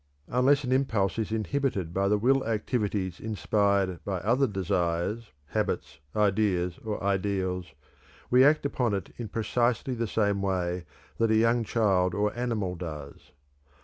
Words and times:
Unless 0.29 0.63
an 0.63 0.71
impulse 0.71 1.19
is 1.19 1.31
inhibited 1.31 1.93
by 1.93 2.07
the 2.07 2.17
will 2.17 2.43
activities 2.43 3.19
inspired 3.19 4.03
by 4.03 4.17
other 4.21 4.47
desires, 4.47 5.31
habits, 5.49 5.99
ideas, 6.15 6.79
or 6.83 7.03
ideals, 7.03 7.75
we 8.31 8.43
act 8.43 8.65
upon 8.65 8.95
it 8.95 9.13
in 9.17 9.27
precisely 9.27 9.93
the 9.93 10.07
same 10.07 10.41
way 10.41 10.85
that 11.19 11.29
a 11.29 11.35
young 11.35 11.63
child 11.63 12.15
or 12.15 12.35
animal 12.35 12.73
does. 12.73 13.31